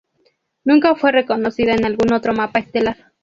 [0.63, 3.11] Nunca fue reconocida en algún otro mapa estelar.